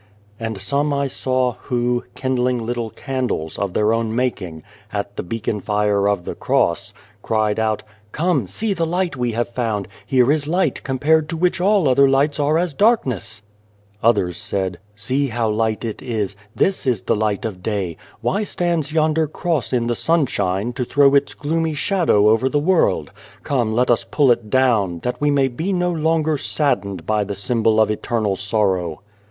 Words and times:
And 0.39 0.59
some 0.59 0.91
I 0.95 1.05
saw 1.05 1.53
who, 1.65 2.05
kindling 2.15 2.65
little 2.65 2.89
candles, 2.89 3.59
of 3.59 3.75
their 3.75 3.93
own 3.93 4.15
making, 4.15 4.63
at 4.91 5.15
the 5.15 5.21
beacon 5.21 5.59
fire 5.59 6.09
of 6.09 6.25
the 6.25 6.33
Cross, 6.33 6.95
cried 7.21 7.59
out," 7.59 7.83
Come, 8.11 8.47
see 8.47 8.73
the 8.73 8.87
light 8.87 9.15
we 9.15 9.33
have 9.33 9.49
found! 9.49 9.87
Here 10.07 10.31
is 10.31 10.47
light, 10.47 10.81
compared 10.81 11.29
to 11.29 11.37
which 11.37 11.61
all 11.61 11.87
other 11.87 12.09
lights 12.09 12.39
are 12.39 12.57
as 12.57 12.73
darkness!" 12.73 13.43
Others 14.03 14.39
said:" 14.39 14.79
See 15.05 15.27
how 15.27 15.51
light 15.51 15.85
it 15.85 16.01
is! 16.01 16.35
This 16.55 16.87
is 16.87 17.03
the 17.03 17.15
light 17.15 17.45
of 17.45 17.61
day. 17.61 17.95
Why 18.21 18.43
stands 18.43 18.91
yonder 18.91 19.27
Cross 19.27 19.71
185 19.71 19.87
The 19.87 19.87
Child, 19.87 19.87
the 19.87 19.93
Wise 19.93 20.07
Man 20.09 20.17
in 20.63 20.67
the 20.71 20.73
sunshine, 20.73 20.73
to 20.83 20.91
throw 20.91 21.13
its 21.13 21.33
gloomy 21.35 21.73
shadow 21.75 22.27
over 22.29 22.49
the 22.49 22.57
world? 22.57 23.11
Come 23.43 23.75
let 23.75 23.91
us 23.91 24.03
pull 24.03 24.31
it 24.31 24.49
down, 24.49 25.01
that 25.01 25.21
we 25.21 25.29
may 25.29 25.47
be 25.47 25.71
no 25.71 25.91
longer 25.91 26.39
saddened 26.39 27.05
by 27.05 27.23
the 27.23 27.35
symbol 27.35 27.79
of 27.79 27.91
eternal 27.91 28.35
sorrow." 28.35 29.01